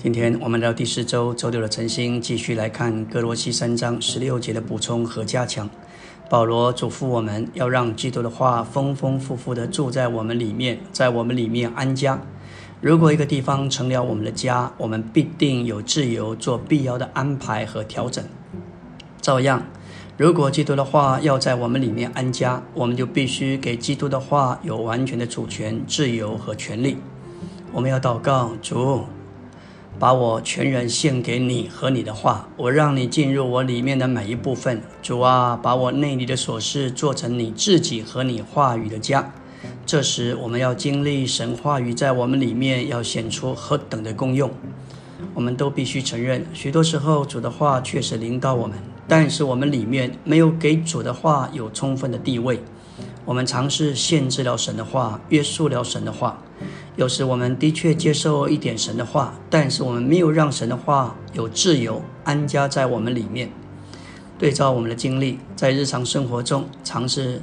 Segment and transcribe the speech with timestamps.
[0.00, 5.68] 今天我们聊第四周周六的晨星，继续来看哥罗西三章十六节的补充和加强。
[6.30, 12.20] 保罗嘱咐我们要让基督的话丰丰富富的住在我们里面，在我们里面安家。
[12.80, 18.24] 如果一个地方成了我们的家，我们必定有自由做必要的安排和调整。
[19.20, 19.66] 照样，
[20.16, 26.98] 如果基督的话要在我们里面安家，我们就必须给基督的话有完全的主权、自由和权利。
[27.72, 29.04] 我们要祷告主。
[29.98, 34.80] 把我全人献给你和你的话，我让你进入我里面的每一部分。
[35.02, 39.32] 主啊，把我内里的琐事做成你自己和你话语的家。
[39.84, 44.50] 这时，我们要经历神话语在我们里面要显出何等的功用。
[45.34, 48.78] 我们都必须承认，许多时候主的话确实领导我们，
[49.08, 52.60] 但是我们里面没有给主的话有充分的地位。
[53.28, 56.38] 我们尝试限制了神的话，约束了神的话。
[56.96, 63.50] 有时我们的确接受一点神的话，但是我们没有让神的话有自由安家在我们里面。
[64.38, 67.42] 对照我们的经历，在日常生活中，尝试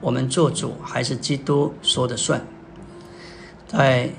[0.00, 2.44] 我们做主还是基督说的算。
[3.68, 4.10] 在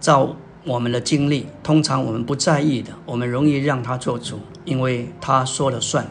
[0.00, 6.10] 照我们的经历，通常我们不在意的，我们容易让他做主，因为他说了算。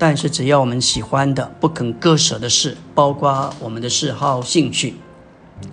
[0.00, 4.94] 但是，只要我们喜欢的、不肯割舍的事，包括我们的嗜好、兴趣，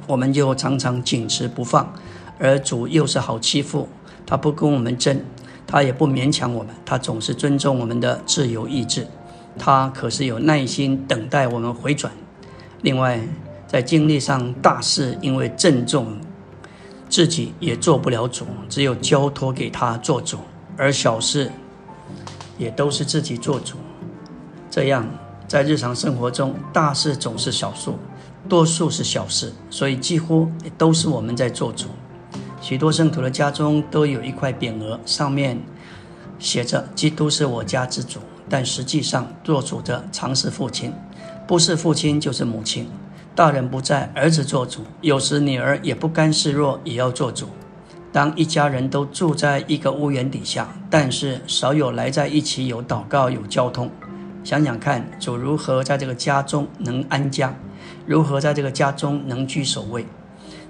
[0.07, 1.93] 我们就常常紧持不放。
[2.39, 3.87] 而主又是好欺负，
[4.25, 5.23] 他不跟我们争，
[5.67, 9.07] 他也不勉强我们，他总是尊重我们的自由意志。
[9.59, 12.11] 他可是有耐心等待我们回转。
[12.81, 13.21] 另外，
[13.67, 16.17] 在经历上，大事因为郑重，
[17.07, 20.39] 自己也做不了主，只有交托给他做主；
[20.75, 21.51] 而小事
[22.57, 23.77] 也都是自己做主。
[24.75, 25.07] 这样，
[25.47, 27.97] 在日常生活中，大事总是小数，
[28.49, 31.87] 多数是小事，所以几乎都是我们在做主。
[32.59, 35.57] 许多圣徒的家中都有一块匾额，上面
[36.39, 38.19] 写着“基督是我家之主”，
[38.49, 40.91] 但实际上做主的常是父亲，
[41.47, 42.85] 不是父亲就是母亲。
[43.33, 47.47] 大人不在，儿子做主；有时女儿也不甘示弱，也要做主。
[48.11, 53.89] 当一家人都住在一个屋檐底下，但是少有来在一起有祷告、有交通。
[54.45, 57.55] 想想看，主如何在这个家中能安家，
[58.05, 60.05] 如何在这个家中能居首位？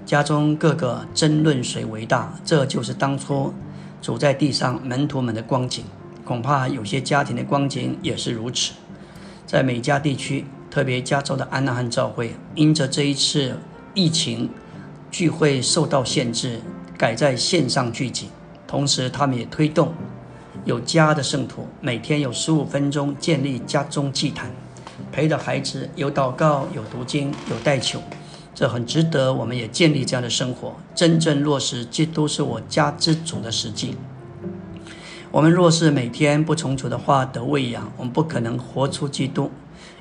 [0.06, 3.52] 家中各个争论谁为大，这就是当初
[4.00, 5.84] 主在地上门徒们的光景。
[6.24, 8.72] 恐怕有些家庭的光景也是如此。
[9.44, 13.58] 在美加地区，特别加州的安娜汉教会，因着这一次
[13.92, 14.48] 疫情，
[15.10, 16.62] 聚会受到限制，
[16.96, 18.30] 改在线上聚集，
[18.66, 19.92] 同时他们也推动。
[20.66, 24.50] 有家的圣徒，每天有十五分钟建立家中祭坛，
[25.12, 28.02] 陪着孩子有祷告、有读经、有代求，
[28.52, 29.32] 这很值得。
[29.32, 33.94] 我们也建立这样的生活，真正落实基督是我家之主的实际。
[35.30, 39.52] 我们若是每天不从主的话得喂养，我们不可能活出基督。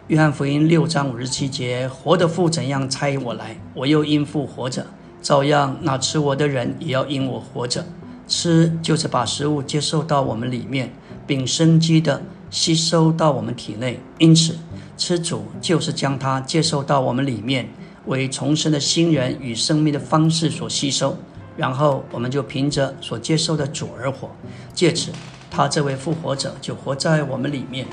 [0.07, 4.87] 约翰福音六章五十七节：活的父怎样差我来，我又因父活着，
[5.21, 7.85] 照样那吃我的人也要因我活着。
[8.27, 10.93] 吃就是把食物接受到我们里面，
[11.27, 13.99] 并生机的吸收到我们体内。
[14.17, 14.55] 因此，
[14.97, 17.69] 吃主就是将它接受到我们里面，
[18.05, 21.17] 为重生的新人与生命的方式所吸收。
[21.55, 24.29] 然后，我们就凭着所接受的主而活，
[24.73, 25.11] 借此，
[25.49, 27.87] 他这位复活者就活在我们里面。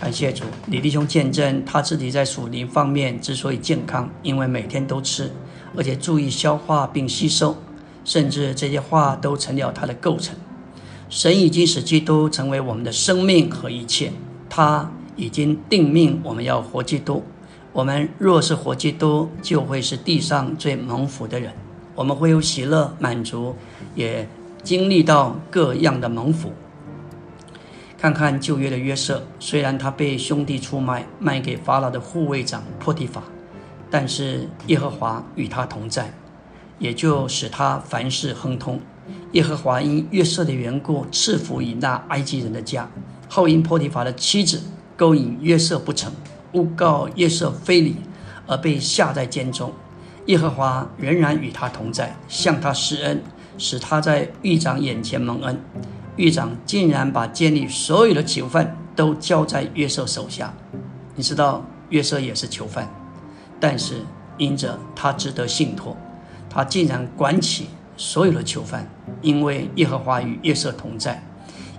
[0.00, 5.32] 感谢主，李弟兄见证他自己在属灵方面之所以健康，因为每天都吃，
[5.74, 7.56] 而且注意消化并吸收。
[8.06, 10.34] 甚至这些话都成了它的构成。
[11.10, 14.12] 神已经使基督成为我们的生命和一切，
[14.48, 17.22] 他已经定命我们要活基督。
[17.72, 21.52] 我们若是活基督，就会是地上最蒙福的人。
[21.94, 23.54] 我们会有喜乐、满足，
[23.94, 24.28] 也
[24.62, 26.52] 经历到各样的蒙福。
[27.98, 33.22] 看看旧约的约瑟，虽然他被兄弟出卖，卖给法老的护卫长波提法，
[33.90, 36.12] 但是耶和华与他同在。
[36.78, 38.80] 也就使他凡事亨通。
[39.32, 42.88] 耶和华因约瑟的缘故赐福于那埃及人的家。
[43.28, 44.62] 后因波提法的妻子
[44.96, 46.12] 勾引约瑟不成，
[46.52, 47.96] 诬告约瑟非礼，
[48.46, 49.72] 而被下在监中。
[50.26, 53.22] 耶和华仍然与他同在，向他施恩，
[53.58, 55.60] 使他在狱长眼前蒙恩。
[56.16, 60.54] 狱长竟然把监里所有的囚犯都交在约瑟手下。
[61.14, 62.88] 你知道约瑟也是囚犯，
[63.60, 63.96] 但是
[64.38, 65.96] 因着他值得信托。
[66.56, 67.68] 他竟然管起
[67.98, 68.88] 所有的囚犯，
[69.20, 71.22] 因为耶和华与约瑟同在，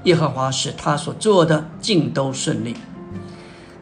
[0.03, 2.75] 耶和华使他所做的尽都顺利。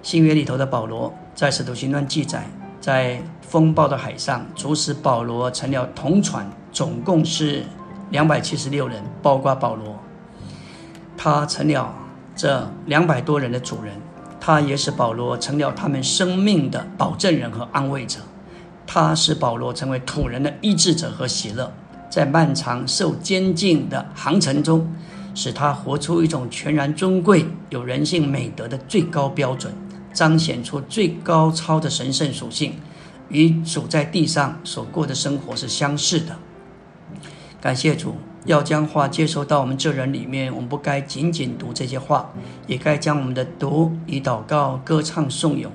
[0.02, 2.50] 新约里头的保罗在使徒行传记载，
[2.80, 7.66] 在风暴的海上，主使保罗成了同船，总共是
[8.12, 10.00] 两百七十六人，包括保罗，
[11.18, 11.94] 他成了
[12.38, 13.94] 这两百多人的主人，
[14.40, 18.22] 他也使保罗成了他们生命的保证人和安慰者，
[18.88, 21.72] 他使保罗成为土人的医治者和喜乐，
[22.10, 24.88] 在漫长受监禁的航程中，
[25.34, 29.74] 使他活出一种全然尊贵、有人性美德的最高标准，
[30.14, 32.74] 彰显出最高超的神圣属性。
[33.30, 36.38] 与主在地上所过的生活是相似的。
[37.60, 38.14] 感谢主，
[38.46, 42.32] 要将话接收到我们这人里面，我们不该仅仅读这些话，
[42.68, 45.72] 也该将我们的读以祷告、歌唱、颂咏、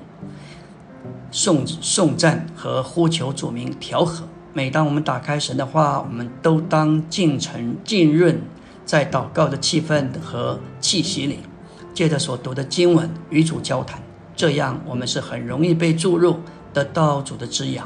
[1.31, 4.27] 颂颂赞和呼求主名调和。
[4.53, 8.41] 每当我们打开神的话，我们都当浸沉浸润
[8.85, 11.39] 在祷告的气氛和气息里，
[11.93, 14.01] 借着所读的经文与主交谈，
[14.35, 16.37] 这样我们是很容易被注入。
[16.73, 17.85] 得到主的滋养，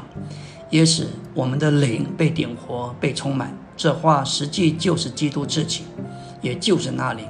[0.70, 3.52] 也使我们的灵被点活、被充满。
[3.76, 5.82] 这话实际就是基督自己，
[6.40, 7.26] 也就是那灵。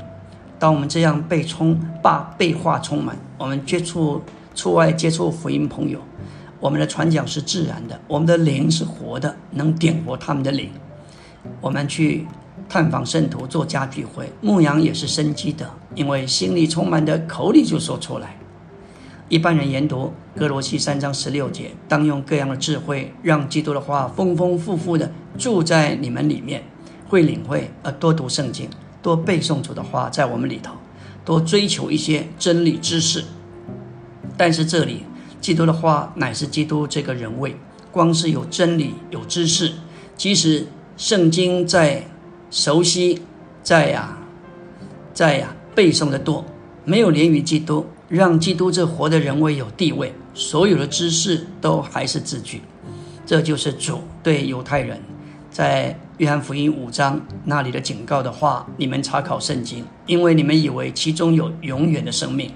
[0.58, 4.20] 当我们这样被充、把被话充满，我们接触、
[4.56, 6.00] 出外接触福音朋友，
[6.58, 10.70] 我们的传讲是自然的，我们的灵是活的，能点活他们的灵。
[11.60, 12.26] 我们去
[12.66, 18.38] 探访圣徒、做家聚会、牧羊也是生机的，因为心里充满的，口里就说出来。
[19.28, 26.62] 一般人研读哥罗西三章十六节，当用各样的智慧，让基督的话丰丰富富的住在你们里面，
[27.08, 27.70] 会领会。
[27.82, 28.70] 而多读圣经，
[29.02, 30.72] 多背诵主的话在我们里头，
[31.24, 33.22] 多追求一些真理知识。
[34.36, 35.04] 但是这里，
[35.40, 37.56] 基督的话乃是基督这个人位，
[37.90, 39.72] 光是有真理有知识，
[40.16, 40.66] 即使
[40.96, 42.04] 圣经在
[42.50, 43.22] 熟悉，
[43.62, 44.18] 在呀，
[45.14, 46.44] 在呀背诵的多，
[46.84, 47.86] 没有连于基督。
[48.08, 52.62] 让基督这活的人位有地位，所有的知识都还是字句。
[53.26, 55.00] 这就是主对犹太人
[55.50, 62.52] 在约翰福音五章那里的警告的话：你们查考圣经，因为你们以为其中有永远的生命。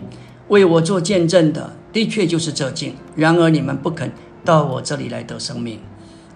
[0.50, 2.94] 为我做见证的，的确就是这经。
[3.14, 4.10] 然而你们不肯
[4.44, 5.78] 到我这里来得生命。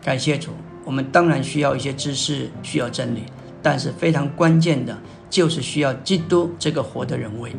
[0.01, 0.51] 感谢主，
[0.85, 3.25] 我们当然需要一些知识，需要真理，
[3.61, 4.97] 但是非常关键的
[5.29, 7.51] 就是需要基督这个活的人位。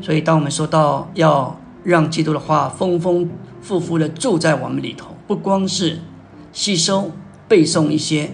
[0.00, 3.28] 所以，当我们说到要让基督的话丰丰
[3.60, 5.98] 富富的住在我们里头，不光是
[6.50, 7.10] 吸收
[7.46, 8.30] 背诵一些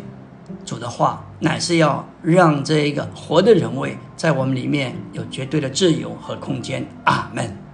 [0.66, 6.84] 主的话，乃是要让这一个活的人位在我们里面有绝对的自由和空间。
[7.04, 7.65] 阿门。